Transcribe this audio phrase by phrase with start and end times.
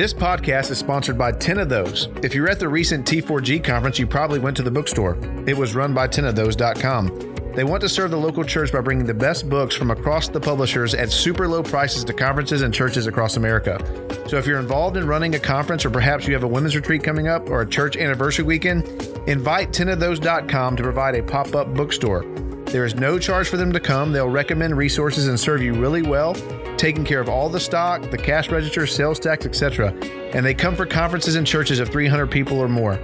[0.00, 2.08] This podcast is sponsored by 10 of Those.
[2.22, 5.18] If you're at the recent T4G conference, you probably went to the bookstore.
[5.46, 7.52] It was run by 10ofthose.com.
[7.54, 10.40] They want to serve the local church by bringing the best books from across the
[10.40, 13.78] publishers at super low prices to conferences and churches across America.
[14.26, 17.04] So if you're involved in running a conference or perhaps you have a women's retreat
[17.04, 18.86] coming up or a church anniversary weekend,
[19.28, 22.24] invite 10ofthose.com to provide a pop-up bookstore.
[22.72, 24.12] There is no charge for them to come.
[24.12, 26.34] They'll recommend resources and serve you really well,
[26.76, 29.92] taking care of all the stock, the cash register, sales tax, etc.
[30.32, 32.94] And they come for conferences and churches of 300 people or more.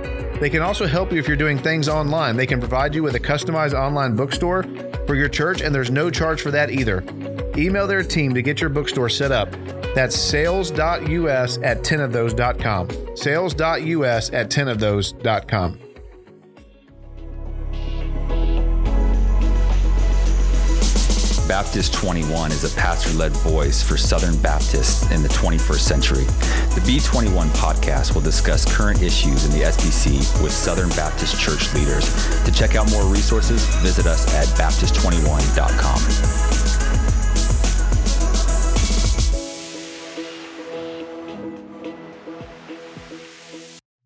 [0.41, 2.37] They can also help you if you're doing things online.
[2.37, 4.62] They can provide you with a customized online bookstore
[5.07, 7.02] for your church, and there's no charge for that either.
[7.57, 9.51] Email their team to get your bookstore set up.
[9.95, 13.16] That's sales.us at 10ofthose.com.
[13.16, 15.86] Sales.us at 10ofthose.com.
[21.49, 26.25] Baptist 21 is a pastor led voice for Southern Baptists in the 21st century.
[26.75, 32.13] The B21 podcast will discuss current issues in the SBC with Southern Baptist church leaders.
[32.45, 36.57] To check out more resources, visit us at Baptist21.com.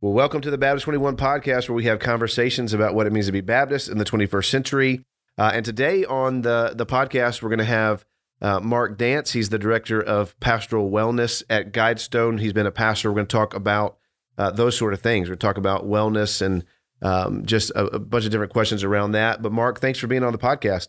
[0.02, 3.26] Well, welcome to the Baptist 21 podcast, where we have conversations about what it means
[3.26, 5.04] to be Baptist in the 21st century.
[5.40, 8.04] Uh, and today on the, the podcast, we're going to have
[8.42, 9.32] uh, Mark Dance.
[9.32, 12.38] He's the director of pastoral wellness at Guidestone.
[12.38, 13.10] He's been a pastor.
[13.10, 13.96] We're going to talk about
[14.36, 15.30] uh, those sort of things.
[15.30, 16.62] We're going to talk about wellness and
[17.00, 19.40] um, just a, a bunch of different questions around that.
[19.40, 20.88] But, Mark, thanks for being on the podcast.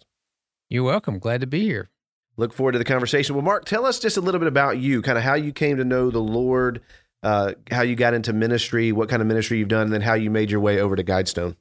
[0.68, 1.18] You're welcome.
[1.20, 1.90] Glad to be here.
[2.36, 3.36] Look forward to the conversation.
[3.36, 5.78] Well, Mark, tell us just a little bit about you, kind of how you came
[5.78, 6.82] to know the Lord,
[7.24, 10.16] uh, how you got into ministry, what kind of ministry you've done, and then how
[10.16, 11.56] you made your way over to Guidestone.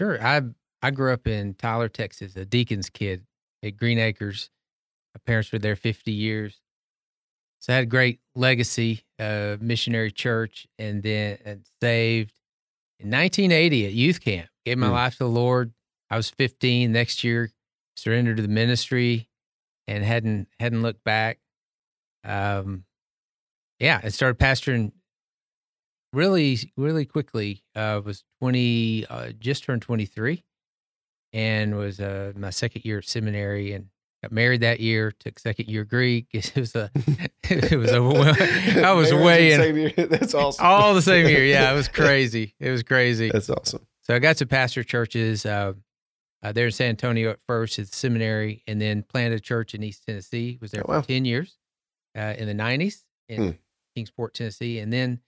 [0.00, 0.24] Sure.
[0.24, 0.42] I
[0.82, 3.24] I grew up in Tyler, Texas, a deacon's kid
[3.62, 4.50] at Green Acres.
[5.14, 6.60] My parents were there 50 years.
[7.60, 12.32] So I had a great legacy, uh, missionary church, and then and saved
[12.98, 14.48] in 1980 at youth camp.
[14.64, 14.94] Gave my Hmm.
[14.94, 15.72] life to the Lord.
[16.10, 16.92] I was 15.
[16.92, 17.52] Next year,
[17.96, 19.28] surrendered to the ministry,
[19.86, 21.38] and hadn't hadn't looked back.
[22.24, 22.84] Um,
[23.78, 24.92] yeah, and started pastoring
[26.12, 27.62] really really quickly.
[27.74, 30.42] Uh, was 20, uh, just turned 23,
[31.32, 33.86] and was uh, my second year at seminary and.
[34.24, 35.10] Got married that year.
[35.10, 36.28] Took second year Greek.
[36.32, 36.92] It was a,
[37.50, 38.84] it was overwhelming.
[38.84, 39.92] I was way the in same year.
[40.08, 40.64] That's awesome.
[40.64, 41.44] all the same year.
[41.44, 42.54] Yeah, it was crazy.
[42.60, 43.30] It was crazy.
[43.32, 43.84] That's awesome.
[44.02, 45.72] So I got to pastor churches uh,
[46.40, 49.74] uh, there in San Antonio at first at the seminary, and then planted a church
[49.74, 50.56] in East Tennessee.
[50.60, 51.00] Was there Oh, wow.
[51.00, 51.58] for ten years
[52.16, 53.50] uh, in the nineties in Hmm.
[53.96, 55.18] Kingsport, Tennessee, and then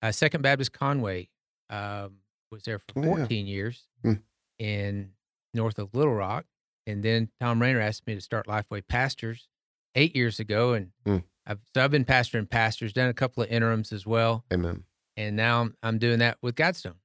[0.00, 1.28] uh, Second Baptist Conway
[1.70, 2.18] um,
[2.52, 3.16] was there for Oh, yeah.
[3.16, 4.12] fourteen years Hmm.
[4.60, 5.10] in
[5.54, 6.44] north of Little Rock,
[6.86, 9.48] and then Thom Rainer asked me to start Lifeway Pastors
[9.94, 11.18] eight years ago, and Hmm.
[11.46, 14.84] I've, so I've been pastoring pastors, done a couple of interims as well, Amen.
[15.16, 16.96] and now I'm, I'm doing that with Guidestone.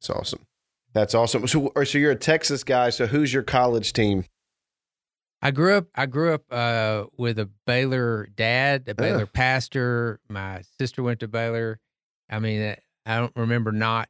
[0.00, 0.46] That's awesome.
[0.92, 1.46] That's awesome.
[1.48, 2.90] So, or- so you're a Texas guy.
[2.90, 4.24] So, who's your college team?
[5.42, 5.86] I grew up.
[5.94, 9.32] I grew up uh, with a Baylor dad, a Baylor Ugh.
[9.32, 10.18] pastor.
[10.28, 11.80] My sister went to Baylor.
[12.30, 12.76] I mean, uh,
[13.06, 14.08] I don't remember not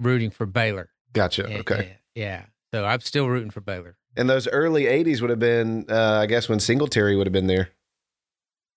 [0.00, 0.90] rooting for Baylor.
[1.12, 1.48] Gotcha.
[1.50, 1.74] Eh, Okay.
[1.74, 2.44] eh, yeah.
[2.72, 3.96] So I'm still rooting for Baylor.
[4.16, 7.46] And those early '80s would have been, uh, I guess, when Singletary would have been
[7.46, 7.70] there.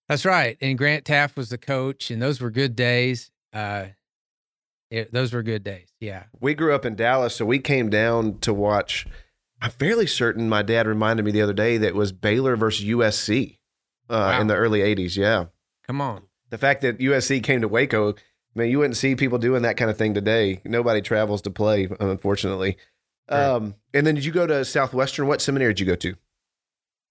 [0.07, 0.57] That's right.
[0.61, 3.31] And Grant Teaff was the coach, and those were good days.
[3.51, 3.87] Uh,
[4.91, 5.87] it, those were good days.
[5.99, 6.23] Yeah.
[6.39, 9.07] We grew up in Dallas, so we came down to watch.
[9.61, 12.85] I'm fairly certain my dad reminded me the other day that it was Baylor versus
[12.85, 13.57] USC
[14.09, 14.41] uh, Wow.
[14.41, 15.17] in the early '80s.
[15.17, 15.45] Yeah,
[15.87, 16.23] Come on.
[16.49, 18.13] the fact that USC came to Waco,
[18.55, 20.61] man, you wouldn't see people doing that kind of thing today.
[20.63, 22.77] Nobody travels to play, unfortunately.
[23.29, 23.43] Right.
[23.43, 25.27] Um, and then did you go to Southwestern?
[25.27, 26.15] What seminary did you go to?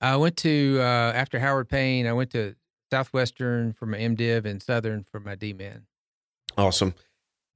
[0.01, 2.07] I went to uh, after Howard Payne.
[2.07, 2.55] I went to
[2.91, 5.83] Southwestern for my MDiv and Southern for my DMin.
[6.57, 6.95] Awesome.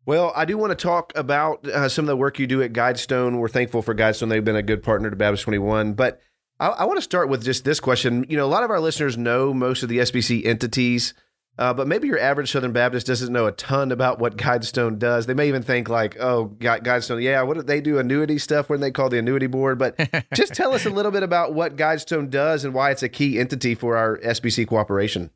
[0.06, 2.72] Well, I do want to talk about uh, some of the work you do at
[2.72, 3.38] Guidestone.
[3.38, 4.30] We're thankful for Guidestone.
[4.30, 5.92] They've been a good partner to Baptist 21.
[5.92, 6.20] But
[6.58, 8.24] I, I want to start with just this question.
[8.28, 11.12] You know, a lot of our listeners know most of the SBC entities,
[11.58, 15.26] uh, but maybe your average Southern Baptist doesn't know a ton about what Guidestone does.
[15.26, 18.68] They may even think like, oh, Guidestone, yeah, what do they do annuity stuff?
[18.68, 19.78] Do they call the annuity board?
[19.78, 19.98] But
[20.34, 23.40] just tell us a little bit about what Guidestone does and why it's a key
[23.40, 25.30] entity for our SBC cooperation.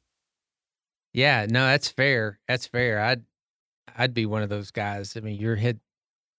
[1.13, 2.39] Yeah, no, that's fair.
[2.47, 3.01] That's fair.
[3.01, 3.23] I'd
[3.97, 5.17] I'd be one of those guys.
[5.17, 5.81] I mean, your head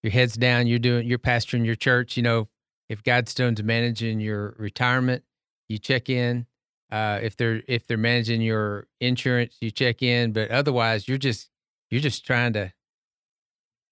[0.02, 2.48] your head's down, you're doing you're pastoring your church, you know,
[2.90, 5.24] if Guidestone's managing your retirement,
[5.68, 6.46] you check in.
[6.94, 11.50] Uh, if they're if they're managing your insurance, you check in, but otherwise you're just
[11.90, 12.72] you're just trying to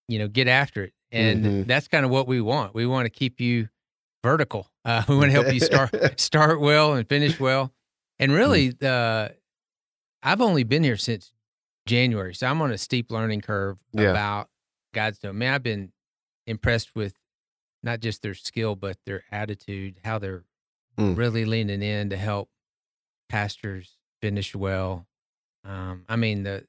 [0.08, 0.94] you know, get after it.
[1.12, 1.68] And Mhm.
[1.68, 2.74] that's kind of what we want.
[2.76, 3.70] We want to keep you
[4.24, 4.68] vertical.
[4.86, 7.72] Uh, we want to help you start start well and finish well.
[8.20, 9.36] And really, the
[10.24, 11.34] I've only been here since
[11.86, 14.10] January, so I'm on a steep learning curve Yeah.
[14.12, 14.50] about
[14.96, 15.36] Guidestone.
[15.36, 15.92] Man, I've been
[16.48, 17.14] impressed with
[17.84, 20.46] not just their skill, but their attitude, how they're
[20.98, 21.16] Mm.
[21.16, 22.50] really leaning in to help
[23.32, 25.08] pastors finish well.
[25.64, 26.66] Um, I mean the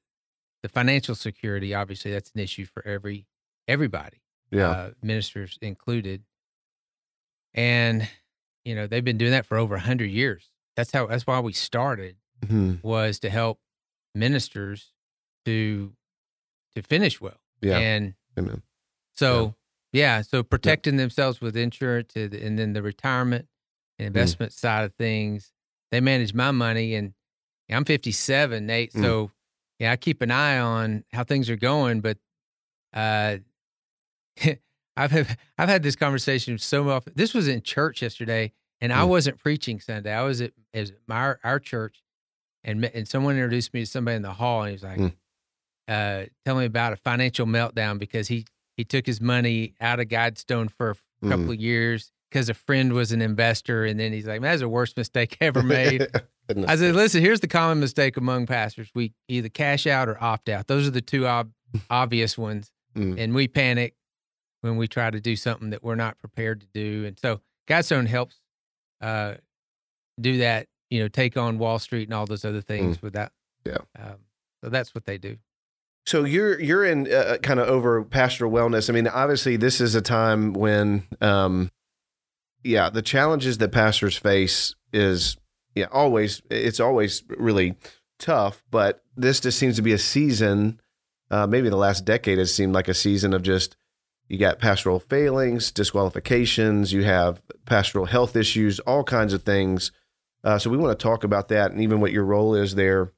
[0.62, 3.26] the financial security, obviously, that's an issue for every
[3.67, 4.70] everybody, Yeah.
[4.70, 6.23] uh, ministers included.
[7.55, 8.09] And
[8.64, 10.50] you know they've been doing that for over a hundred years.
[10.76, 11.06] That's how.
[11.06, 12.82] That's why we started Mhm.
[12.82, 13.61] was to help
[14.15, 14.93] ministers
[15.44, 15.93] to
[16.75, 17.41] to finish well.
[17.61, 17.79] Yeah.
[17.79, 18.62] And Amen.
[19.15, 19.55] so
[19.93, 23.49] yeah, so protecting themselves with insurance and then the retirement
[23.99, 24.06] and Mm.
[24.06, 25.53] investment side of things.
[25.93, 27.12] They manage my money and
[27.71, 28.93] I'm 57, Nate.
[28.93, 29.00] Mm.
[29.00, 29.31] So
[29.79, 32.19] yeah, I keep an eye on how things are going, but
[32.93, 33.37] uh
[34.97, 37.12] I've had, I've had this conversation so often.
[37.17, 39.09] This was in church yesterday, and I Mm.
[39.09, 40.12] wasn't preaching Sunday.
[40.12, 42.03] I was at, at my our church,
[42.65, 45.12] and and someone introduced me to somebody in the hall, and he was like, Mm.
[45.89, 48.44] uh, "Tell me about a financial meltdown because he
[48.77, 50.97] he took his money out of Guidestone for a
[51.27, 51.31] Mm.
[51.31, 54.69] couple of years because a friend was an investor, and then he's like, "That's the
[54.69, 56.08] worst mistake I ever made."
[56.67, 58.90] I said, listen, here's the common mistake among pastors.
[58.94, 60.67] We either cash out or opt out.
[60.67, 61.52] Those are the two ob-
[61.88, 62.70] obvious ones.
[62.96, 63.19] Mm.
[63.19, 63.94] And we panic
[64.61, 67.05] when we try to do something that we're not prepared to do.
[67.06, 68.37] And so Guidestone helps
[69.00, 69.34] uh,
[70.20, 73.32] do that, you know, take on Wall Street and all those other things with that.
[73.64, 73.79] Yeah.
[73.99, 74.17] Um,
[74.62, 75.37] so that's what they do.
[76.05, 78.90] So you're you're in uh, kind of over pastoral wellness.
[78.90, 81.70] I mean, obviously, this is a time when, um,
[82.64, 85.37] yeah, the challenges that pastors face is
[85.75, 87.76] yeah always it's always really
[88.19, 88.62] tough.
[88.70, 90.81] But this just seems to be a season.
[91.31, 93.76] Uh, maybe the last decade has seemed like a season of just
[94.29, 99.93] you got pastoral failings, disqualifications, you have pastoral health issues, all kinds of things.
[100.44, 103.12] Uh, so we want to talk about that and even what your role is there.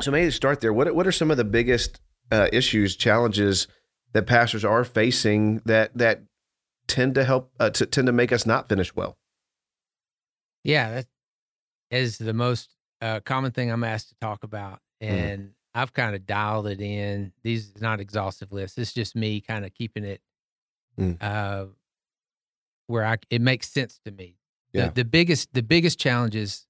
[0.00, 2.00] So maybe start there, what what are some of the biggest
[2.30, 3.68] uh, issues, challenges
[4.12, 6.22] that pastors are facing that that
[6.86, 9.16] tend to help uh, to tend to make us not finish well?
[10.64, 11.06] Yeah, that
[11.90, 12.70] is the most
[13.00, 17.32] uh, common thing I'm asked to talk about, and I've kind of dialed it in.
[17.42, 18.78] These is not exhaustive list.
[18.78, 20.20] It's just me kind of keeping it
[21.00, 21.16] Mm.
[21.22, 21.66] uh,
[22.86, 24.36] where I it makes sense to me.
[24.74, 24.88] Yeah.
[24.88, 26.66] The, the biggest the biggest challenges,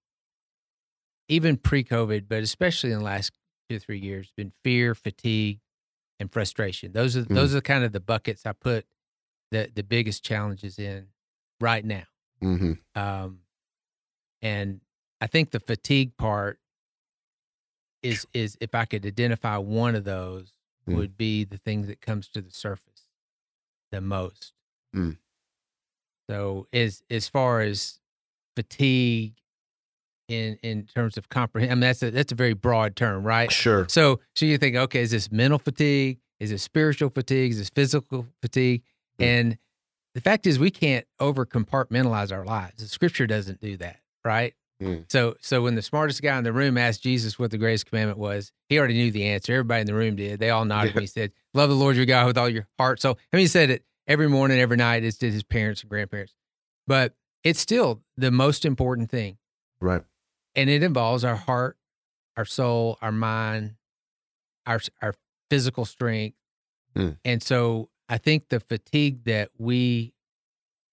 [1.28, 3.32] even pre-COVID, but especially in the last
[3.68, 5.58] two or three years, been fear, fatigue,
[6.20, 6.92] and frustration.
[6.92, 7.34] Those are Mm.
[7.34, 8.86] those are kind of the buckets I put
[9.52, 11.06] the the biggest challenges in
[11.60, 12.02] right now.
[12.42, 12.72] Mm-hmm.
[13.00, 13.38] Um,
[14.42, 14.80] and
[15.20, 16.58] I think the fatigue part
[18.02, 20.52] is is if I could identify one of those
[20.88, 20.96] Mm.
[20.96, 23.06] would be the thing that comes to the surface
[23.92, 24.52] the most.
[24.96, 25.16] Mm.
[26.28, 28.00] So as as far as
[28.56, 29.34] fatigue
[30.26, 33.52] in in terms of comprehend, I mean that's a that's a very broad term, right?
[33.52, 33.86] Sure.
[33.88, 36.18] So so you think, okay, is this mental fatigue?
[36.40, 37.52] Is it spiritual fatigue?
[37.52, 38.82] Is this physical fatigue?
[39.18, 39.58] And
[40.14, 42.82] the fact is, we can't over compartmentalize our lives.
[42.82, 44.54] The scripture doesn't do that, right?
[44.82, 45.04] Mm.
[45.10, 48.18] So so when the smartest guy in the room asked Jesus what the greatest commandment
[48.18, 49.52] was, he already knew the answer.
[49.52, 50.40] Everybody in the room did.
[50.40, 51.00] They all nodded Yeah.
[51.02, 53.00] he said, Love the Lord your God with all your heart.
[53.00, 55.90] So I mean he said it every morning, every night, as did his parents and
[55.90, 56.34] grandparents.
[56.88, 57.14] But
[57.44, 59.38] it's still the most important thing
[59.80, 60.02] Right.
[60.56, 61.76] and it involves our heart,
[62.36, 63.76] our soul, our mind,
[64.66, 65.14] our our
[65.48, 66.36] physical strength.
[66.96, 67.18] Mm.
[67.24, 70.12] And so I think the fatigue that we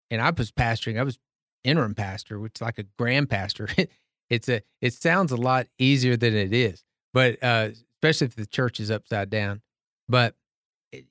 [0.10, 1.20] and I was pastoring, I was
[1.66, 3.68] interim pastor, which is like a grand pastor.
[4.30, 8.46] it's a it sounds a lot easier than it is, but uh, especially if the
[8.46, 9.62] church is upside down.
[10.08, 10.36] But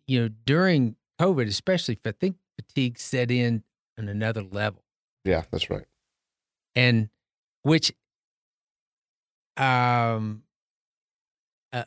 [0.06, 3.62] you know, during COVID, especially, I think fatigue set in
[3.98, 4.82] on another level
[5.26, 5.84] Yeah, that's right.
[6.74, 7.10] and
[7.64, 7.92] which
[9.58, 10.42] um
[11.72, 11.84] uh,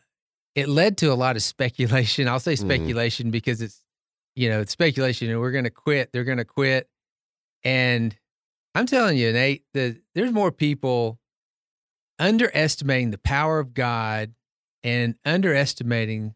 [0.56, 2.58] it led to a lot of speculation i'll say Mhm.
[2.60, 3.82] speculation because it's
[4.36, 6.88] you know it's speculation and we're going to quit they're going to quit
[7.64, 8.16] and
[8.76, 11.20] i'm telling you nate that there's more people
[12.20, 14.34] underestimating the power of god
[14.84, 16.34] and underestimating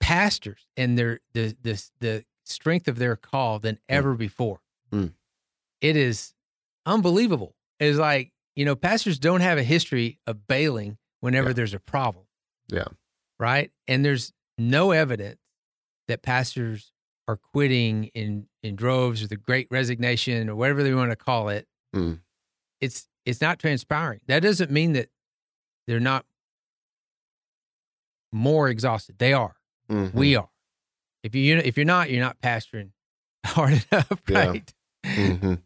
[0.00, 4.60] pastors and their the the, the strength of their call than ever before
[4.92, 5.14] Mm.
[5.80, 6.34] it is
[6.84, 7.54] unbelievable.
[7.80, 11.52] It's like, you know, pastors don't have a history of bailing whenever Yeah.
[11.54, 12.26] there's a problem.
[12.68, 12.88] Yeah.
[13.38, 13.70] Right.
[13.88, 15.38] And there's no evidence
[16.08, 16.92] that pastors
[17.28, 21.48] are quitting in, in droves or the great resignation or whatever they want to call
[21.48, 21.66] it.
[21.94, 22.20] Mm.
[22.80, 24.20] It's it's not transpiring.
[24.26, 25.08] That doesn't mean that
[25.86, 26.24] they're not
[28.32, 29.18] more exhausted.
[29.18, 29.56] They are.
[29.88, 30.14] Mhm.
[30.14, 30.48] We are.
[31.22, 32.90] If you if you're not, you're not pastoring
[33.46, 34.38] hard enough, Yeah.
[34.46, 34.74] right?
[35.04, 35.62] Mhm.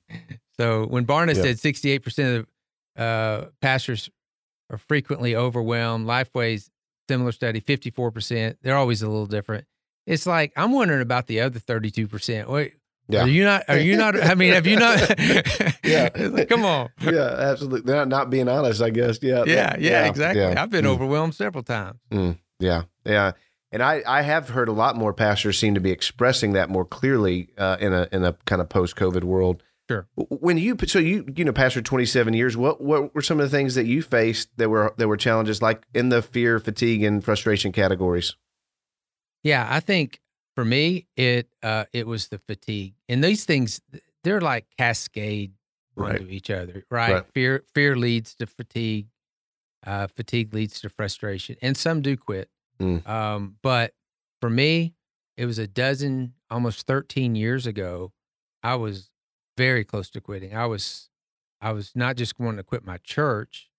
[0.58, 1.42] So when Barna Yeah.
[1.54, 2.46] said 68% of
[3.00, 4.10] uh, pastors
[4.70, 6.06] are frequently overwhelmed.
[6.06, 6.70] Lifeway's
[7.08, 8.56] similar study, 54%.
[8.62, 9.66] They're always a little different.
[10.06, 12.46] It's like I'm wondering about the other 32%.
[12.48, 12.74] Wait,
[13.08, 13.24] Yeah.
[13.24, 13.64] are you not?
[13.68, 14.22] Are you not?
[14.22, 14.98] I mean, have you not?
[15.84, 16.08] Yeah.
[16.16, 16.88] Like, come on.
[17.00, 17.20] yeah,
[17.50, 17.82] absolutely.
[17.82, 19.18] They're not, not being honest, I guess.
[19.22, 19.44] Yeah.
[19.46, 20.42] Yeah, yeah, exactly.
[20.42, 20.60] yeah.
[20.62, 20.88] I've been Mm.
[20.88, 21.98] overwhelmed several times.
[22.58, 23.32] Yeah, yeah,
[23.70, 26.84] and I, I have heard a lot more pastors seem to be expressing that more
[26.86, 29.62] clearly uh, in a in a kind of post COVID world.
[29.90, 30.08] Sure.
[30.16, 33.48] When you so you you know pastor twenty seven years, what what were some of
[33.50, 37.02] the things that you faced that were that were challenges like in the fear, fatigue,
[37.04, 38.34] and frustration categories?
[39.42, 40.20] Yeah, I think
[40.54, 43.80] for me, it uh, it was the fatigue, and these things
[44.24, 45.52] they're like cascade
[45.98, 46.20] Right.
[46.20, 47.12] onto each other, right?
[47.14, 47.24] Right.
[47.32, 49.06] Fear fear leads to fatigue,
[49.86, 52.50] uh, fatigue leads to frustration, and some do quit.
[52.78, 53.06] Mm.
[53.08, 53.94] Um, but
[54.42, 54.94] for me,
[55.38, 58.12] it was a dozen, almost thirteen years ago.
[58.62, 59.10] I was
[59.56, 60.54] very close to quitting.
[60.54, 61.08] I was,
[61.62, 63.70] I was not just going to quit my church,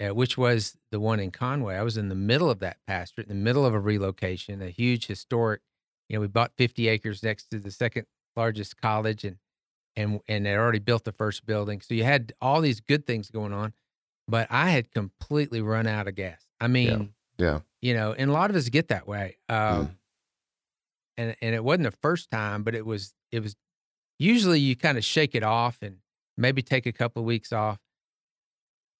[0.00, 1.76] uh, which was the one in Conway.
[1.76, 4.70] I was in the middle of that pastorate, in the middle of a relocation, a
[4.70, 5.60] huge historic.
[6.08, 9.36] You know, we bought 50 acres next to the second largest college, and
[9.96, 11.80] and and they already built the first building.
[11.80, 13.72] So you had all these good things going on,
[14.28, 16.44] but I had completely run out of gas.
[16.60, 17.60] I mean, Yeah.
[17.80, 19.36] you know, and a lot of us get that way.
[19.48, 19.96] Um, Mm.
[21.16, 23.56] and and it wasn't the first time, but it was it was
[24.18, 25.98] usually you kind of shake it off and
[26.36, 27.78] maybe take a couple of weeks off,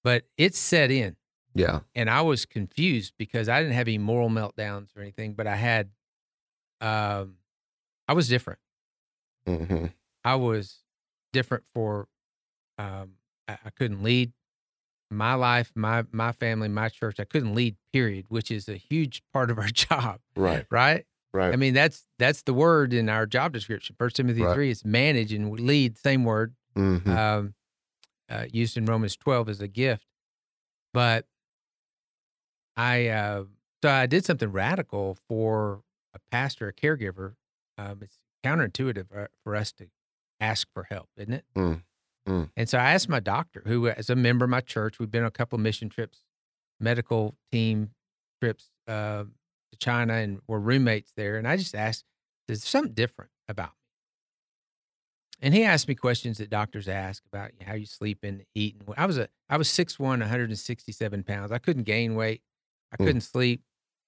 [0.05, 1.15] but it set in,
[1.55, 1.79] Yeah.
[1.95, 5.55] and I was confused because I didn't have any moral meltdowns or anything, but I
[5.55, 5.89] had,
[6.79, 7.37] um,
[8.07, 8.59] I was different.
[9.47, 9.87] hmm
[10.23, 10.83] I was
[11.33, 12.07] different for,
[12.77, 13.13] um,
[13.47, 14.31] I, I couldn't lead
[15.11, 17.19] my life, my my family, my church.
[17.19, 17.75] I couldn't lead.
[17.93, 20.65] Period, which is a huge part of our job, Right.
[20.69, 21.05] right?
[21.33, 21.53] Right.
[21.53, 23.95] I mean, that's that's the word in our job description.
[23.99, 24.53] First Timothy Right.
[24.55, 25.97] three is manage and lead.
[25.97, 27.07] Same word Mhm.
[27.07, 27.53] um,
[28.29, 30.05] uh, used in Romans twelve as a gift.
[30.93, 31.25] But
[32.77, 33.43] I uh,
[33.83, 35.81] so I did something radical for
[36.13, 37.35] a pastor, a caregiver.
[37.77, 39.87] Um, it's counterintuitive for, for us to
[40.39, 41.45] ask for help, isn't it?
[41.55, 41.81] Mm,
[42.27, 42.49] mm.
[42.55, 44.99] And so I asked my doctor, who is a member of my church.
[44.99, 46.19] We've been on a couple of mission trips,
[46.79, 47.91] medical team
[48.41, 51.37] trips uh, to China, and we're roommates there.
[51.37, 52.05] And I just asked,
[52.47, 53.84] "Is there something different about me?"
[55.41, 58.81] And he asked me questions that doctors ask about how you sleeping, eating.
[58.97, 61.51] I was a I was 6'1", 167 pounds.
[61.51, 62.41] I couldn't gain weight.
[62.91, 63.05] I Mm.
[63.05, 63.61] couldn't sleep,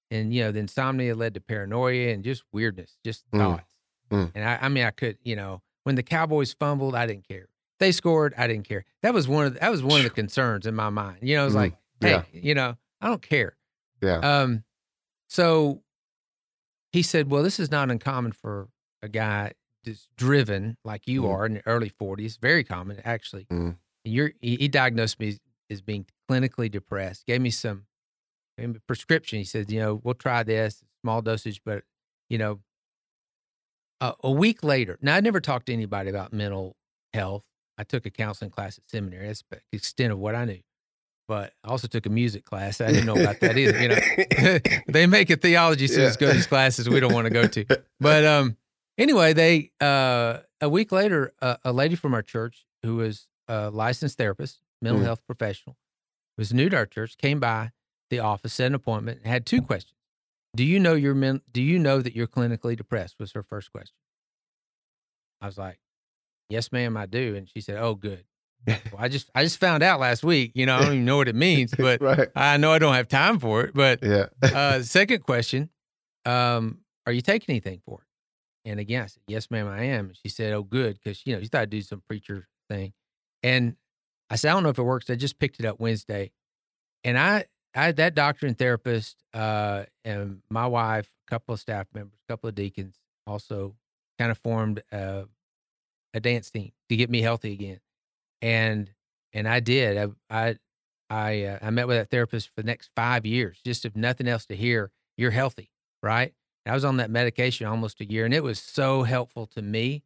[0.10, 3.39] and you know the insomnia led to paranoia and just weirdness, just Mm.
[3.39, 3.74] thoughts.
[4.10, 4.31] Mm.
[4.36, 7.50] And I, I mean, I could, you know, when the Cowboys fumbled, I didn't care.
[7.79, 8.86] They scored, I didn't care.
[9.03, 11.19] That was one of the, that was one of the concerns in my mind.
[11.22, 11.57] You know, it was Mm.
[11.57, 12.24] like, hey, Yeah.
[12.31, 13.57] you know, I don't care.
[14.01, 14.19] Yeah.
[14.19, 14.63] Um,
[15.27, 15.84] so
[16.91, 18.69] he said, well, this is not uncommon for
[19.01, 19.51] a guy
[19.88, 21.29] that's driven like you Mm.
[21.34, 22.38] are in the early 40s.
[22.39, 23.46] Very common, actually.
[23.46, 23.77] Mm.
[24.03, 25.38] You're, he, he diagnosed me
[25.70, 27.86] as being clinically depressed, gave me some
[28.58, 29.39] gave me prescription.
[29.39, 31.84] He said, you know, we'll try this, small dosage, but,
[32.29, 32.60] you know,
[34.01, 36.75] uh, a week later, now I never talked to anybody about mental
[37.13, 37.44] health.
[37.77, 39.27] I took a counseling class at seminary.
[39.27, 40.62] That's the extent of what I knew.
[41.27, 42.79] But I also took a music class.
[42.79, 43.79] I didn't know about that either.
[43.82, 46.27] You know, they make a theology students Yeah.
[46.27, 47.65] go to these classes we don't want to go to.
[48.00, 48.56] But um,
[48.97, 53.69] anyway, they uh, a week later, uh, a lady from our church who was a
[53.69, 55.05] licensed therapist, mental Mm.
[55.05, 55.77] health professional,
[56.37, 57.71] was new to our church, came by
[58.09, 59.93] the office, set an appointment, and had two questions.
[60.55, 63.15] Do you know you're men- Do you know that you're clinically depressed?
[63.19, 63.93] Was her first question.
[65.41, 65.79] I was like,
[66.49, 68.25] "Yes, ma'am, I do." And she said, "Oh, good."
[68.67, 70.51] well, I just I just found out last week.
[70.55, 72.29] You know, I don't even know what it means, but right.
[72.35, 73.73] I know I don't have time for it.
[73.73, 74.27] But Yeah.
[74.41, 75.69] uh, second question,
[76.25, 78.06] um, are you taking anything for it?
[78.67, 80.07] And again, I said, yes, ma'am, I am.
[80.07, 81.01] And she said, oh, good.
[81.01, 82.91] Cause you know, she thought I'd do some preacher thing.
[83.41, 83.77] And
[84.29, 85.09] I said, I don't know if it works.
[85.09, 86.31] I just picked it up Wednesday.
[87.05, 91.88] And I, I that doctor and therapist, uh, and my wife, a couple of staff
[91.93, 93.75] members, a couple of deacons also
[94.19, 95.25] kind of formed a,
[96.13, 97.79] a dance team to get me healthy again.
[98.41, 98.91] And,
[99.31, 99.97] and I did.
[99.97, 100.55] I, I,
[101.09, 104.27] I, uh, I met with that therapist for the next five years, just if nothing
[104.27, 105.71] else to hear, you're healthy,
[106.03, 106.33] right?
[106.69, 110.03] I was on that medication almost a year, and it was so helpful to me.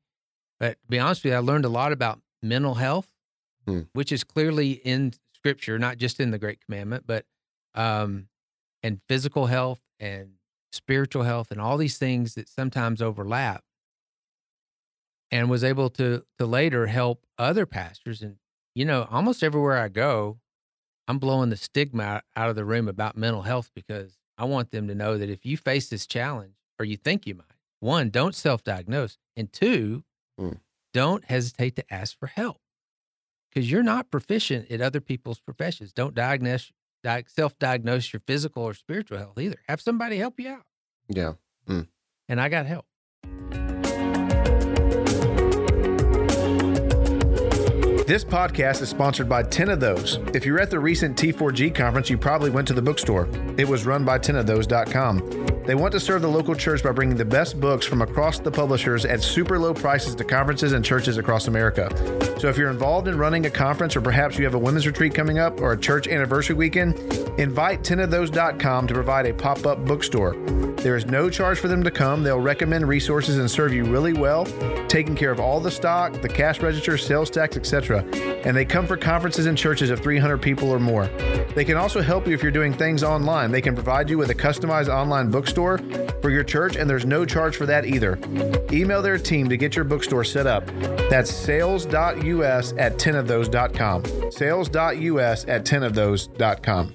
[0.59, 3.07] But to be honest with you, I learned a lot about mental health,
[3.65, 3.81] Hmm.
[3.93, 7.25] which is clearly in Scripture, not just in the Great Commandment, but
[7.75, 8.27] um,
[8.83, 10.33] and physical health and
[10.71, 13.63] spiritual health and all these things that sometimes overlap.
[15.33, 18.37] And was able to to later help other pastors, and
[18.75, 20.39] you know, almost everywhere I go,
[21.07, 24.87] I'm blowing the stigma out of the room about mental health because I want them
[24.87, 27.45] to know that if you face this challenge or you think you might,
[27.79, 29.17] one, don't self diagnose.
[29.37, 30.03] And two,
[30.39, 30.59] Mm.
[30.93, 32.59] don't hesitate to ask for help
[33.49, 35.93] because you're not proficient at other people's professions.
[35.93, 36.71] Don't diagnose
[37.03, 39.57] di- self-diagnose your physical or spiritual health either.
[39.67, 40.65] Have somebody help you out.
[41.07, 41.33] Yeah.
[41.67, 42.85] And I got help.
[48.07, 50.17] This podcast is sponsored by 10 of Those.
[50.33, 53.29] If you're at the recent T4G conference, you probably went to the bookstore.
[53.57, 55.63] It was run by 10ofthose.com.
[55.65, 58.51] They want to serve the local church by bringing the best books from across the
[58.51, 61.89] publishers at super low prices to conferences and churches across America.
[62.39, 65.13] So if you're involved in running a conference or perhaps you have a women's retreat
[65.13, 66.97] coming up or a church anniversary weekend,
[67.39, 70.35] invite 10ofthose.com to provide a pop-up bookstore.
[70.81, 72.23] There is no charge for them to come.
[72.23, 74.45] They'll recommend resources and serve you really well,
[74.87, 77.90] taking care of all the stock, the cash register, sales tax, etc.
[77.99, 81.07] And they come for conferences and churches of 300 people or more.
[81.55, 83.51] They can also help you if you're doing things online.
[83.51, 85.77] They can provide you with a customized online bookstore
[86.21, 88.19] for your church, and there's no charge for that either.
[88.71, 90.65] Email their team to get your bookstore set up.
[91.09, 94.31] That's sales.us at 10ofthose.com.
[94.31, 96.93] Sales.us at 10ofthose.com.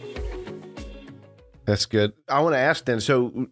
[1.66, 2.12] That's good.
[2.28, 3.00] I want to ask then.
[3.00, 3.48] So,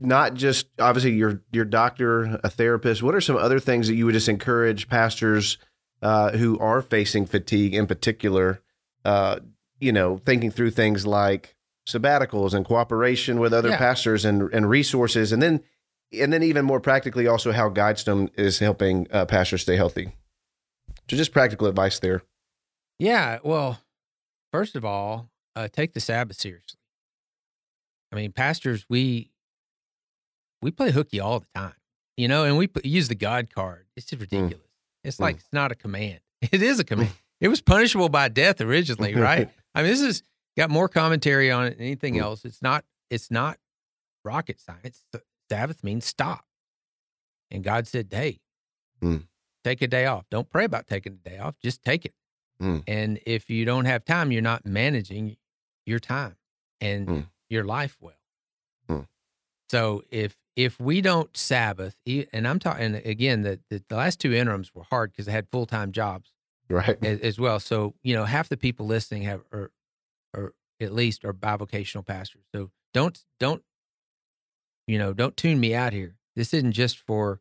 [0.00, 3.02] not just obviously your your doctor, a therapist.
[3.02, 5.58] What are some other things that you would just encourage pastors
[6.02, 8.60] uh, who are facing fatigue, in particular?
[9.04, 9.40] Uh,
[9.78, 11.54] you know, thinking through things like
[11.86, 13.78] sabbaticals and cooperation with other Yeah.
[13.78, 15.62] pastors and and resources, and then
[16.12, 20.12] and then even more practically, also how Guidestone is helping uh, pastors stay healthy.
[21.10, 22.22] So, just practical advice there.
[22.98, 23.38] Yeah.
[23.44, 23.80] Well,
[24.52, 26.80] first of all, uh, take the Sabbath seriously.
[28.12, 29.30] I mean, pastors, we
[30.62, 31.74] we play hooky all the time,
[32.16, 33.86] you know, and we put, use the God card.
[33.96, 34.65] It's just ridiculous.
[35.06, 36.20] It's like it's not a command.
[36.52, 37.12] It is a command.
[37.40, 39.48] it was punishable by death originally, right?
[39.74, 40.22] I mean, this is
[40.56, 42.22] got more commentary on it than anything Mm.
[42.22, 42.44] else.
[42.44, 42.84] It's not.
[43.10, 43.58] It's not
[44.24, 45.04] rocket science.
[45.50, 46.44] Sabbath means stop,
[47.50, 48.40] and God said, "Hey,
[49.02, 49.26] Mm.
[49.64, 50.24] take a day off.
[50.30, 51.56] Don't pray about taking a day off.
[51.62, 52.14] Just take it."
[52.60, 52.82] Mm.
[52.86, 55.36] And if you don't have time, you're not managing
[55.84, 56.36] your time
[56.80, 57.26] and Mm.
[57.48, 58.15] your life well.
[59.70, 61.96] So if if we don't Sabbath,
[62.32, 65.48] and I'm talking again, the, the the last two interims were hard because they had
[65.50, 66.32] full time jobs
[66.68, 66.96] Right.
[67.04, 67.60] as, as well.
[67.60, 69.70] So you know, half the people listening have or
[70.34, 72.44] or at least are bivocational pastors.
[72.54, 73.62] So don't don't
[74.86, 76.16] you know don't tune me out here.
[76.36, 77.40] This isn't just for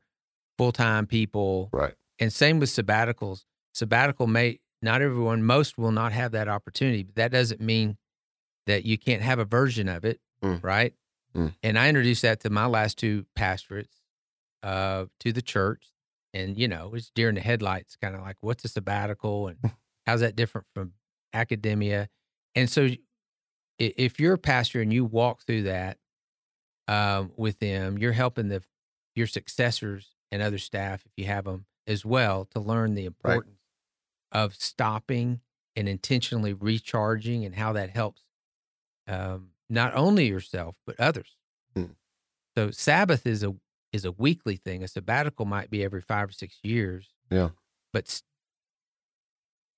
[0.57, 1.93] full time people Right.
[2.19, 3.45] and same with sabbaticals.
[3.73, 7.97] Sabbatical may not everyone, most will not have that opportunity, but that doesn't mean
[8.67, 10.63] that you can't have a version of it, Mm.
[10.63, 10.93] right?
[11.35, 11.53] Mm.
[11.63, 13.97] And I introduced that to my last two pastorates,
[14.63, 15.91] uh, to the church,
[16.33, 19.57] and you know, it's deer in the headlights, kind of like what's a sabbatical and
[20.05, 20.93] how's that different from
[21.33, 22.09] academia?
[22.55, 22.89] And so,
[23.77, 25.97] if you're a pastor and you walk through that
[26.87, 28.63] um, with them, you're helping the
[29.15, 33.59] your successors and other staff, if you have them as well, to learn the importance
[34.31, 35.41] of stopping
[35.75, 38.21] and intentionally recharging and how that helps
[39.07, 41.37] um, not only yourself but others.
[41.75, 41.93] Hmm.
[42.55, 43.55] So Sabbath is a
[43.91, 44.83] is a weekly thing.
[44.83, 47.13] A sabbatical might be every five or six years.
[47.31, 47.49] Yeah.
[47.93, 48.21] But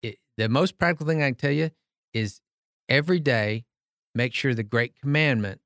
[0.01, 1.71] it, the most practical thing I can tell you
[2.13, 2.41] is
[2.89, 3.65] every day
[4.15, 5.61] make sure the great commandment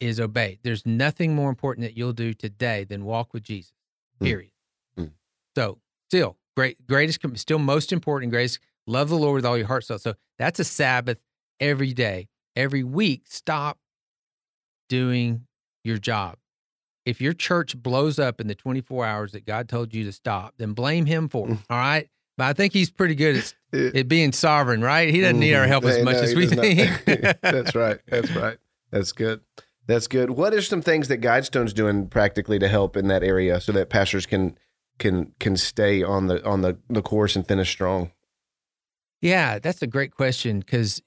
[0.00, 0.58] is obeyed.
[0.64, 3.72] There's nothing more important that you'll do today than walk with Jesus.
[4.18, 4.24] Hmm.
[4.24, 4.50] Period.
[4.96, 5.06] Hmm.
[5.54, 8.58] So still great, greatest, still most important grace.
[8.86, 9.98] Love the Lord with all your heart, soul.
[9.98, 11.18] So that's a Sabbath
[11.60, 13.22] every day, every week.
[13.28, 13.78] Stop
[14.88, 15.46] doing
[15.84, 16.36] your job.
[17.04, 20.54] If your church blows up in the 24 hours that God told you to stop,
[20.58, 21.58] then blame Him for it.
[21.68, 22.08] All right.
[22.38, 23.36] But I think He's pretty good
[23.72, 25.10] at, at being sovereign, right?
[25.12, 26.04] He doesn't need our help as Mhm.
[26.04, 27.04] much No, as we think.
[27.42, 27.98] That's right.
[28.06, 28.58] That's right.
[28.90, 29.40] That's good.
[29.86, 30.30] That's good.
[30.30, 33.90] What are some things that Guidestone's doing practically to help in that area so that
[33.90, 34.56] pastors can
[34.98, 38.12] can can stay on the on the, the course and finish strong?
[39.20, 41.02] Yeah, that's a great question because,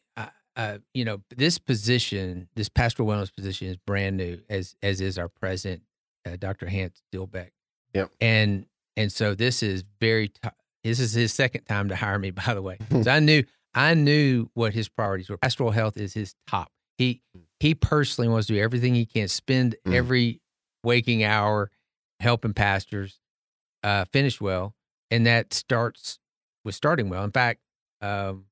[0.56, 5.18] uh, you know, this position, this pastoral wellness position, is brand new, as as is
[5.18, 5.84] our president,
[6.26, 6.68] uh, Dr.
[6.68, 7.50] Hance Dilbeck.
[7.94, 8.12] Yep.
[8.22, 8.66] And
[8.98, 10.30] and so this is very.
[10.30, 10.50] T-
[10.84, 12.78] this is his second time to hire me, by the way.
[13.04, 15.38] so I knew I knew what his priorities were.
[15.38, 16.72] Pastoral health is his top.
[16.98, 17.22] He
[17.60, 19.94] he personally wants to do everything he can, spend Mm.
[19.96, 20.42] every
[20.84, 21.72] waking hour
[22.20, 23.20] helping pastors
[23.84, 24.74] uh, finish well,
[25.12, 26.20] and that starts
[26.64, 27.24] with starting well.
[27.24, 27.60] In fact,
[28.02, 28.46] um,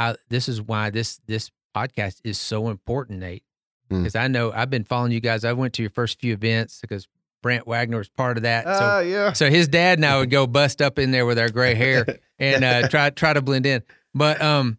[0.00, 3.44] I, this is why this this podcast is so important, Nate,
[3.90, 3.98] Mm.
[4.02, 5.44] because I know I've been following you guys.
[5.44, 7.06] I went to your first few events because
[7.42, 8.64] Brant Wagner was part of that.
[8.64, 9.32] So Ah, yeah.
[9.32, 12.06] so his dad and I would go bust up in there with our gray hair
[12.38, 13.82] and uh, try try to blend in.
[14.14, 14.78] But um,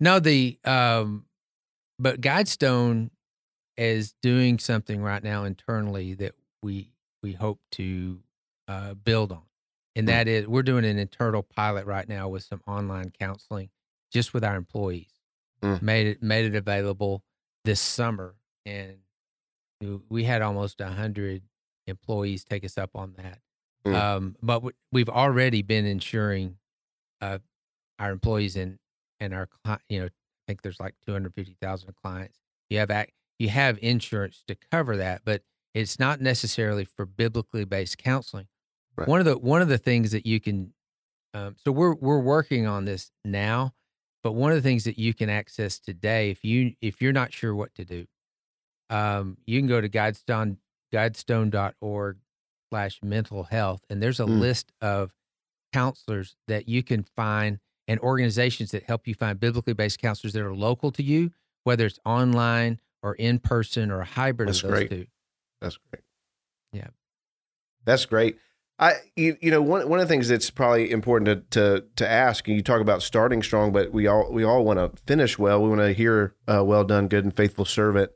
[0.00, 1.24] no, the um,
[1.98, 3.10] but Guidestone
[3.76, 6.90] is doing something right now internally that we
[7.22, 8.18] we hope to
[8.68, 9.42] uh, build on,
[9.96, 10.12] and Hmm.
[10.14, 13.70] that is we're doing an internal pilot right now with some online counseling
[14.12, 15.12] just with our employees.
[15.62, 15.82] Mm.
[15.82, 17.24] made it made it available
[17.64, 18.98] this summer, and
[20.08, 21.42] we- had almost a hundred
[21.88, 23.40] employees take us up on that.
[23.84, 23.94] Mm.
[23.94, 26.58] Um, but we've already been insuring
[27.20, 27.38] uh,
[27.98, 28.78] our employees and
[29.18, 30.10] and our cli- you know I
[30.46, 32.38] think there's like two hundred fifty thousand clients.
[32.70, 35.42] You have ac- you have insurance to cover that, but
[35.74, 38.46] it's not necessarily for biblically based counseling.
[38.96, 39.08] Right.
[39.08, 40.72] One of the one of the things that you can
[41.34, 43.74] um, so we're we're working on this now,
[44.22, 47.32] but one of the things that you can access today, if you if you're not
[47.32, 48.06] sure what to do,
[48.90, 50.56] um, you can go to guidestone
[50.94, 52.18] guidestone.org
[52.70, 54.40] slash mental health, and there's a Mm.
[54.40, 55.14] list of
[55.72, 60.42] counselors that you can find and organizations that help you find biblically based counselors that
[60.42, 61.30] are local to you,
[61.64, 64.90] whether it's online or in person or a hybrid That's of those great.
[64.90, 65.06] two.
[65.60, 66.02] That's great.
[66.72, 66.88] Yeah.
[67.84, 68.38] That's great.
[68.78, 72.08] I you, you know one one of the things that's probably important to to to
[72.08, 72.46] ask.
[72.46, 75.62] And you talk about starting strong, but we all we all want to finish well.
[75.62, 78.12] We want to hear uh, "Well done, good and faithful servant."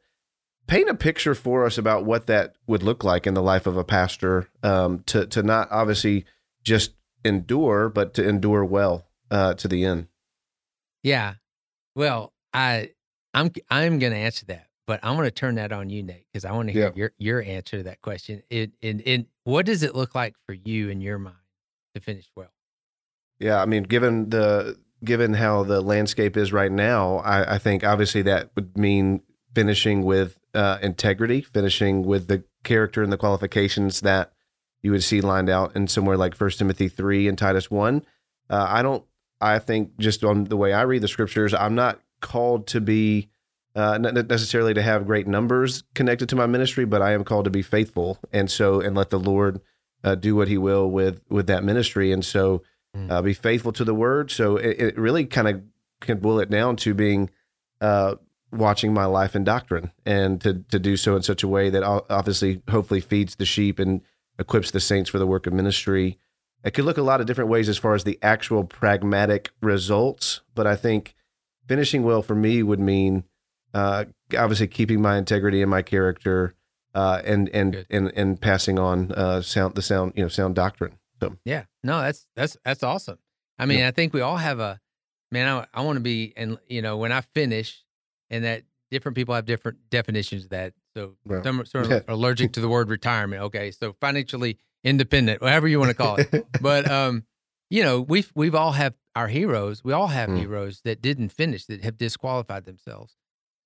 [0.68, 3.76] Paint a picture for us about what that would look like in the life of
[3.76, 4.48] a pastor.
[4.62, 6.24] Um, to to not obviously
[6.62, 6.92] just
[7.24, 10.06] endure, but to endure well uh, to the end.
[11.02, 11.34] Yeah.
[11.96, 12.90] Well, I
[13.34, 16.26] I'm I'm going to answer that, but I'm going to turn that on you, Nate,
[16.32, 16.92] because I want to hear Yeah.
[16.94, 18.42] your your answer to that question.
[18.50, 21.36] It and and what does it look like for you in your mind
[21.94, 22.52] to finish well?
[23.38, 27.82] Yeah, I mean, given the given how the landscape is right now, I, I think
[27.84, 29.22] obviously that would mean
[29.54, 34.32] finishing with uh, integrity, finishing with the character and the qualifications that
[34.80, 38.04] you would see lined out in somewhere like First Timothy three and Titus one.
[38.48, 39.04] Uh, I don't.
[39.40, 43.28] I think just on the way I read the scriptures, I'm not called to be
[43.74, 47.44] uh, not necessarily to have great numbers connected to my ministry, but I am called
[47.44, 49.60] to be faithful, and so and let the Lord
[50.04, 52.62] uh, do what He will with with that ministry, and so
[53.08, 54.30] uh, be faithful to the word.
[54.30, 55.62] So it, it really kind of
[56.00, 57.30] can boil it down to being
[57.80, 58.16] uh,
[58.50, 61.82] watching my life and doctrine, and to to do so in such a way that
[61.82, 64.02] obviously, hopefully, feeds the sheep and
[64.38, 66.18] equips the saints for the work of ministry.
[66.64, 70.42] It could look a lot of different ways as far as the actual pragmatic results,
[70.54, 71.14] but I think
[71.66, 73.24] finishing well for me would mean
[73.74, 74.04] uh,
[74.36, 76.54] obviously keeping my integrity and my character,
[76.94, 77.86] uh, and and, Good.
[77.90, 80.98] and and passing on uh, sound the sound you know sound doctrine.
[81.20, 81.64] So Yeah.
[81.82, 83.18] No, that's that's that's awesome.
[83.58, 84.80] I mean, I think we all have a
[85.30, 85.48] man.
[85.48, 87.84] I I want to be, and you know, when I finish,
[88.30, 90.74] and that different people have different definitions of that.
[90.94, 91.96] So Well, some are sort yeah.
[91.96, 93.42] of allergic to the word retirement.
[93.42, 96.46] Okay, so financially independent, whatever you want to call it.
[96.60, 97.24] but um,
[97.70, 99.82] you know, we've we've all have our heroes.
[99.84, 100.38] We all have Mm.
[100.38, 103.16] heroes that didn't finish, that have disqualified themselves,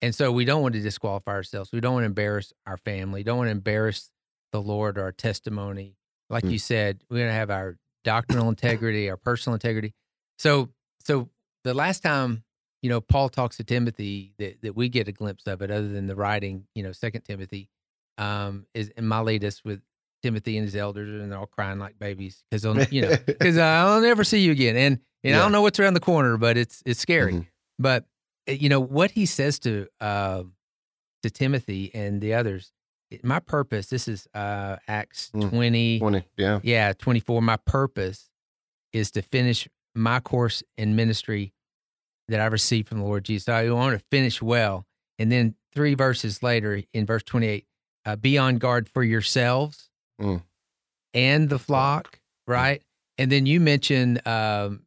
[0.03, 1.71] and so we don't want to disqualify ourselves.
[1.73, 3.23] We don't want to embarrass our family.
[3.23, 4.11] Don't want to embarrass
[4.53, 5.97] the Lord or our testimony.
[6.31, 6.53] Like Mm.
[6.53, 9.95] you said, we're gonna have our doctrinal integrity, our personal integrity.
[10.39, 10.71] So,
[11.05, 11.29] so
[11.65, 12.43] the last time
[12.83, 15.89] you know Paul talks to Timothy that that we get a glimpse of it, other
[15.89, 17.69] than the writing, you know, Second Timothy,
[18.19, 19.81] um, is in Miletus with
[20.23, 24.01] Timothy and his elders, and they're all crying like babies because you know because I'll
[24.01, 26.83] never see you again, and and I don't know what's around the corner, but it's
[26.87, 27.33] it's scary.
[27.35, 27.47] Mhm.
[27.79, 28.05] But
[28.47, 30.43] you know what he says to uh,
[31.23, 32.73] to Timothy and the others.
[33.23, 33.87] My purpose.
[33.87, 35.51] This is uh, Acts Mm.
[35.51, 35.99] twenty.
[36.01, 36.61] 20, yeah.
[36.63, 37.41] Yeah, twenty four.
[37.43, 38.29] My purpose
[38.93, 41.53] is to finish my course in ministry
[42.29, 43.49] that I received from the Lord Jesus.
[43.49, 44.87] I want to finish well,
[45.19, 47.67] and then three verses later, in verse twenty eight,
[48.05, 49.89] uh, be on guard for yourselves
[50.21, 50.43] Mm.
[51.15, 52.83] and the flock, right?
[53.19, 54.83] And then you mentioned um,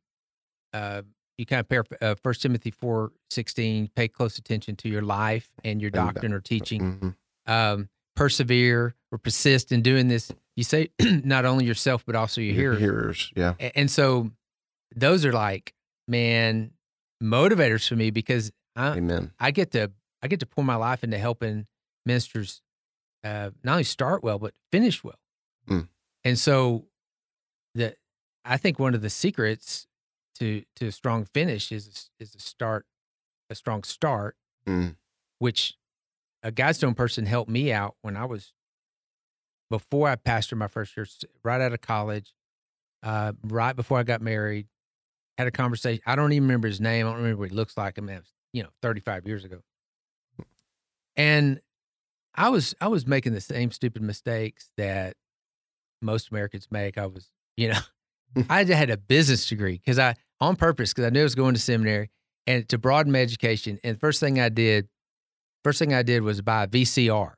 [0.73, 1.03] uh,
[1.37, 3.89] you kind of pair uh, First Timothy four sixteen.
[3.95, 7.15] Pay close attention to your life and your doctrine or teaching.
[7.47, 7.51] Mhm.
[7.51, 10.31] Um, persevere or persist in doing this.
[10.55, 13.31] You say not only yourself but also your Your hearers.
[13.35, 13.71] hearers, yeah.
[13.75, 14.31] And so
[14.95, 15.73] those are like
[16.07, 16.71] man
[17.23, 19.31] motivators for me because I, Amen.
[19.39, 21.65] I get to I get to pour my life into helping
[22.05, 22.61] ministers
[23.23, 25.19] uh, not only start well but finish well.
[25.69, 25.87] Mm.
[26.23, 26.85] And so
[27.75, 27.95] the
[28.45, 29.87] I think one of the secrets
[30.39, 32.85] to to a strong finish is is a start
[33.49, 34.35] a strong start,
[34.65, 34.95] Mm.
[35.39, 35.75] which
[36.43, 38.53] a Guidestone person helped me out when I was
[39.69, 42.33] before I pastored my first church, right out of college,
[43.03, 44.67] uh, right before I got married,
[45.37, 46.01] had a conversation.
[46.05, 47.05] I don't even remember his name.
[47.05, 47.97] I don't remember what he looks like.
[47.97, 49.61] I mean, was, you know, 35 years ago.
[51.15, 51.59] And
[52.35, 55.15] I was I was making the same stupid mistakes that
[56.01, 56.97] most Americans make.
[56.97, 57.79] I was, you know,
[58.49, 61.53] I had a business degree because I on purpose because I knew I was going
[61.55, 62.09] to seminary
[62.47, 63.79] and to broaden my education.
[63.83, 64.87] And first thing I did,
[65.63, 67.33] first thing I did was buy a VCR.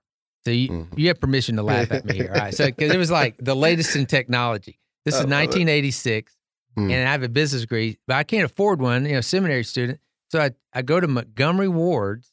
[0.46, 0.98] So you Mhm.
[0.98, 2.54] you have permission to laugh at me here, all right?
[2.54, 4.80] So because it was like the latest in technology.
[5.06, 6.36] This is 1986,
[6.78, 6.92] Mm.
[6.92, 9.06] and I have a business degree, but I can't afford one.
[9.06, 10.00] You know, seminary student.
[10.30, 12.32] So I, I go to Montgomery Wards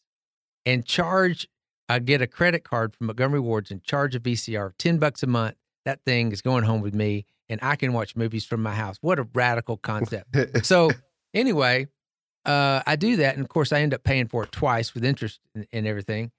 [0.64, 1.48] and charge,
[1.88, 5.26] I get a credit card from Montgomery Wards and charge a VCR 10 bucks a
[5.26, 5.57] month.
[5.85, 8.98] That thing is going home with me and I can watch movies from my house.
[9.00, 10.64] What a radical concept.
[10.64, 10.90] so
[11.35, 11.88] anyway,
[12.44, 13.35] uh, I do that.
[13.35, 16.31] And of course, I end up paying for it twice with interest and, and everything.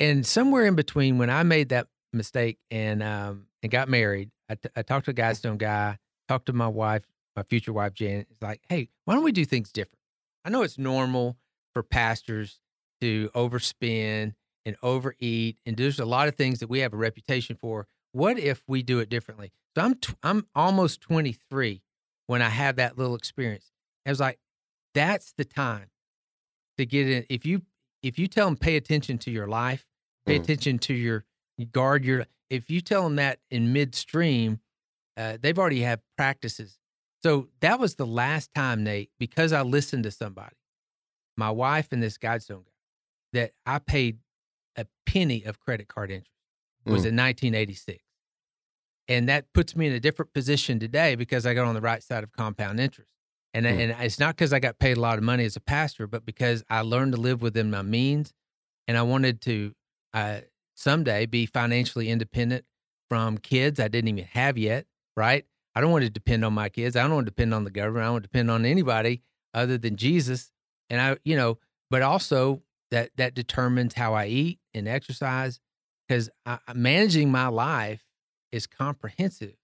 [0.00, 4.54] And somewhere in between, when I made that mistake and um, and got married, I,
[4.56, 7.02] t- I talked to a Guidestone guy, talked to my wife,
[7.36, 8.26] my future wife Janet.
[8.30, 10.00] It's like, hey, why don't we do things different?
[10.44, 11.36] I know it's normal
[11.72, 12.60] for pastors
[13.00, 14.34] to overspend
[14.64, 17.86] and overeat, and there's a lot of things that we have a reputation for.
[18.12, 19.52] What if we do it differently?
[19.76, 21.82] So I'm I'm almost 23
[22.26, 23.70] when I have that little experience.
[24.06, 24.38] I was like,
[24.94, 25.90] that's the time
[26.78, 27.24] to get in.
[27.28, 27.62] If you
[28.02, 29.86] if you tell them pay attention to your life,
[30.26, 30.42] pay mm.
[30.42, 31.24] attention to your
[31.72, 32.26] guard your.
[32.50, 34.60] If you tell them that in midstream,
[35.16, 36.78] uh, they've already had practices.
[37.22, 40.56] So that was the last time, Nate, because I listened to somebody,
[41.36, 42.70] my wife and this Guidestone guy,
[43.32, 44.18] that I paid
[44.76, 46.30] a penny of credit card interest
[46.84, 47.10] was mm.
[47.10, 48.02] in 1986.
[49.08, 52.02] And that puts me in a different position today because I got on the right
[52.02, 53.11] side of compound interest.
[53.54, 53.78] And, mm.
[53.78, 56.24] and it's not because I got paid a lot of money as a pastor, but
[56.24, 58.32] because I learned to live within my means.
[58.88, 59.72] And I wanted to
[60.14, 60.40] uh,
[60.74, 62.64] someday be financially independent
[63.08, 64.86] from kids I didn't even have yet,
[65.16, 65.44] right?
[65.74, 66.96] I don't want to depend on my kids.
[66.96, 68.02] I don't want to depend on the government.
[68.02, 69.22] I don't want to depend on anybody
[69.54, 70.50] other than Jesus.
[70.88, 71.58] And I, you know,
[71.90, 75.60] but also that that determines how I eat and exercise
[76.08, 76.30] because
[76.74, 78.04] managing my life
[78.50, 79.56] is comprehensive.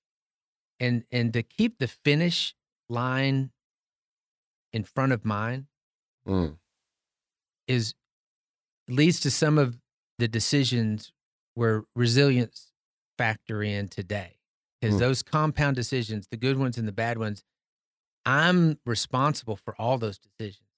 [0.81, 2.55] And and to keep the finish
[2.89, 3.51] line
[4.73, 5.67] in front of mine
[6.27, 6.57] mm.
[7.67, 7.95] is
[8.89, 9.79] leads to some of
[10.19, 11.13] the decisions
[11.55, 12.73] where resilience
[13.17, 14.39] factor in today
[14.81, 15.01] because mm.
[15.01, 17.43] those compound decisions the good ones and the bad ones
[18.25, 20.69] i'm responsible for all those decisions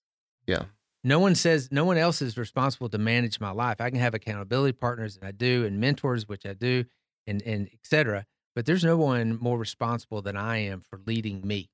[0.47, 0.65] yeah
[1.05, 4.15] no one says no one else is responsible to manage my life i can have
[4.15, 6.85] accountability partners and i do and mentors which i do
[7.27, 8.25] and and etc
[8.55, 11.69] but there's no one more responsible than i am for leading me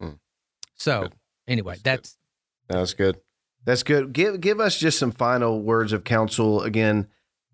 [0.00, 0.16] mm.
[0.76, 1.14] so good.
[1.48, 2.16] Anyway that's
[2.68, 3.20] that's, good
[3.64, 7.06] that's good give give us just some final words of counsel again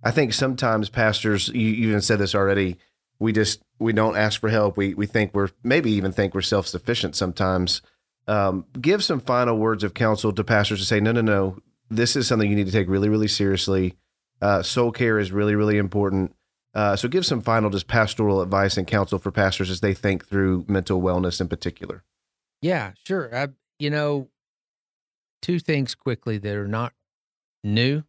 [0.03, 2.79] i think sometimes pastors you, you even said this already
[3.23, 4.77] we just we don't ask for help.
[4.77, 7.81] We we think we're maybe even think we're self sufficient sometimes.
[8.27, 11.59] Um, give some final words of counsel to pastors to say, no, no, no,
[11.91, 13.97] this is something you need to take really, really seriously.
[14.41, 16.35] Uh, soul care is really, really important.
[16.75, 20.27] Uh, so give some final just pastoral advice and counsel for pastors as they think
[20.27, 22.03] through mental wellness in particular.
[22.61, 23.35] Yeah, sure.
[23.35, 23.49] I,
[23.83, 24.29] you know,
[25.43, 26.93] two things quickly that are not
[27.65, 28.05] new.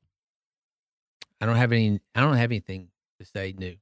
[1.42, 2.00] I don't have any.
[2.14, 3.76] I don't have anything to say new.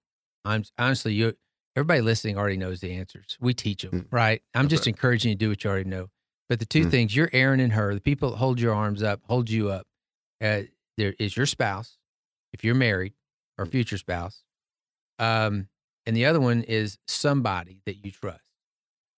[0.45, 1.35] I'm honestly, you
[1.75, 3.37] everybody listening already knows the answers.
[3.41, 4.05] We teach them, mm.
[4.09, 4.41] right?
[4.55, 4.95] I'm just right.
[4.95, 6.07] encouraging you to do what you already know.
[6.47, 6.91] But the two mm.
[6.91, 9.85] things you're Aaron and Hur, the people that hold your arms up, hold you up.
[10.41, 10.61] Uh,
[10.97, 11.97] there is your spouse,
[12.53, 13.13] if you're married
[13.57, 13.71] or mm.
[13.71, 14.43] future spouse.
[15.19, 15.67] Um,
[16.05, 18.39] and the other one is somebody that you trust.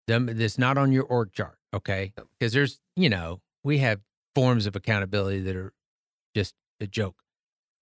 [0.07, 2.13] Them that's not on your org chart, okay?
[2.38, 3.99] Because there's, you know, we have
[4.36, 5.73] forms of accountability that are
[6.36, 7.23] just a joke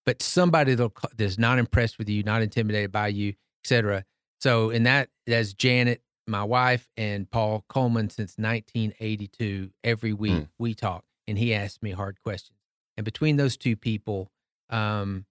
[0.05, 0.75] but somebody
[1.15, 4.03] that's not impressed with you, not intimidated by you, etc.
[4.39, 9.71] So in that, that's Janet, my wife, and Paul Coleman since 1982.
[9.83, 10.47] Every week mm.
[10.57, 12.57] we talk, and he asks me hard questions.
[12.97, 14.31] And between those two people,
[14.69, 15.25] um,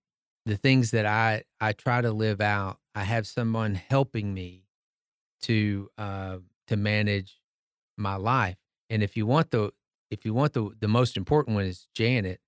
[0.46, 4.64] the things that I I try to live out, I have someone helping me
[5.42, 7.39] to uh, to manage
[8.00, 8.56] my life.
[8.88, 9.72] And if you want the
[10.10, 12.40] if you want the the most important one is Janet,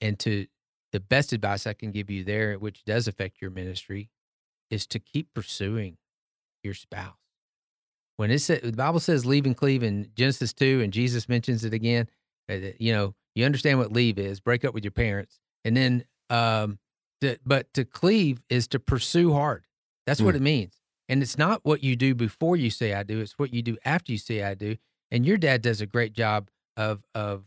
[0.00, 0.46] and to
[0.92, 4.10] the best advice I can give you there, which does affect your ministry,
[4.70, 5.96] is to keep pursuing
[6.62, 7.14] your spouse.
[8.16, 11.64] When it says the Bible says leave and cleave in Genesis 2, and Jesus mentions
[11.64, 12.08] it again,
[12.50, 15.40] uh, you know, you understand what leave is break up with your parents.
[15.64, 16.78] And then, um,
[17.20, 19.66] to, but to cleave is to pursue hard.
[20.06, 20.26] That's mm.
[20.26, 20.74] what it means.
[21.08, 23.76] And it's not what you do before you say I do, it's what you do
[23.84, 24.76] after you say I do.
[25.10, 27.44] And your dad does a great job of, of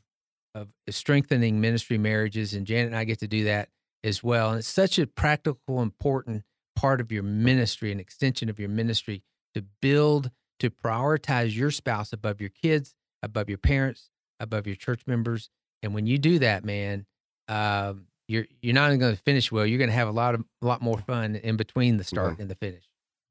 [0.58, 3.70] of strengthening ministry marriages, and Janet and I get to do that
[4.04, 4.50] as well.
[4.50, 6.43] And it's such a practical, important
[6.76, 12.12] part of your ministry, an extension of your ministry to build, to prioritize your spouse
[12.12, 15.50] above your kids, above your parents, above your church members.
[15.84, 17.06] And when you do that, man,
[17.48, 20.36] um, you're you're not only going to finish well, you're going to have a lot
[20.36, 22.43] of a lot more fun in between the start mm-hmm.
[22.43, 22.87] and the finish.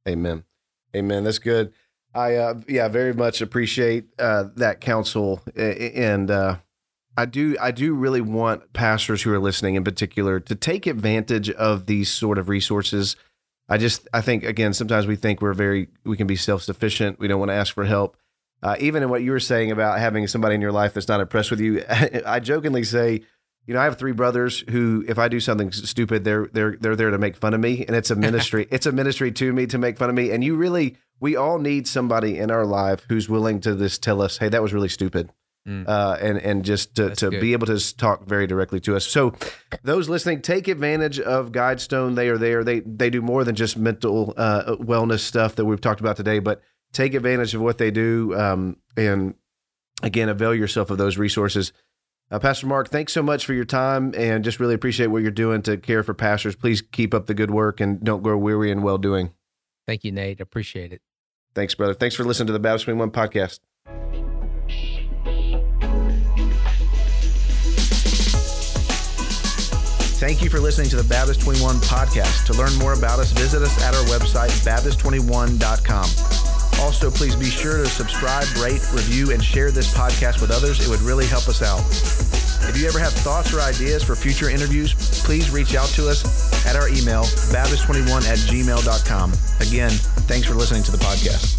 [0.08, 0.44] Amen.
[0.94, 1.24] Amen.
[1.24, 1.72] That's good.
[2.14, 6.56] I uh, yeah, very much appreciate uh, that counsel and uh,
[7.16, 11.50] I do I do really want pastors who are listening in particular to take advantage
[11.50, 13.16] of these sort of resources.
[13.68, 17.28] I just I think again sometimes we think we're very we can be self-sufficient, we
[17.28, 18.16] don't want to ask for help.
[18.62, 21.20] uh, even in what you were saying about having somebody in your life that's not
[21.20, 21.84] impressed with you,
[22.26, 23.22] I jokingly say,
[23.66, 26.96] you know, I have three brothers who, if I do something stupid, they're they're they're
[26.96, 28.66] there to make fun of me, and it's a ministry.
[28.70, 31.58] it's a ministry to me to make fun of me, and you really, we all
[31.58, 34.88] need somebody in our life who's willing to just tell us, hey, that was really
[34.88, 35.32] stupid.
[35.66, 35.88] Mm.
[35.88, 39.04] Uh, and and just to, to be able to talk very directly to us.
[39.04, 39.34] So,
[39.82, 42.14] those listening, take advantage of Guidestone.
[42.14, 42.62] They are there.
[42.62, 46.38] They they do more than just mental uh, wellness stuff that we've talked about today,
[46.38, 48.32] but take advantage of what they do.
[48.38, 49.34] Um, and
[50.04, 51.72] again, avail yourself of those resources.
[52.30, 55.30] Uh, Pastor Mark, thanks so much for your time and just really appreciate what you're
[55.30, 56.56] doing to care for pastors.
[56.56, 59.32] Please keep up the good work and don't grow weary in well doing.
[59.86, 60.40] Thank you, Nate.
[60.40, 61.02] Appreciate it.
[61.54, 61.94] Thanks, brother.
[61.94, 63.60] Thanks for listening to the Baptist 21 podcast.
[70.18, 72.46] Thank you for listening to the Baptist 21 podcast.
[72.46, 76.35] To learn more about us, visit us at our website, Baptist21.com.
[76.80, 80.80] Also, please be sure to subscribe, rate, review, and share this podcast with others.
[80.80, 81.80] It would really help us out.
[82.68, 86.66] If you ever have thoughts or ideas for future interviews, please reach out to us
[86.66, 89.32] at our email, baptist21 at gmail.com.
[89.60, 89.90] Again,
[90.26, 91.56] thanks for listening to the podcast.